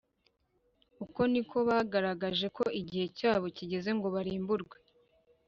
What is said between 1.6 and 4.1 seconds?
bagaragaje ko igihe cyabo kigeze ngo